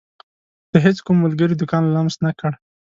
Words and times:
د 0.71 0.73
هيڅ 0.85 0.97
کوم 1.05 1.17
ملګري 1.25 1.55
دکان 1.57 1.83
لمس 1.95 2.15
نه 2.25 2.31
کړ. 2.39 2.51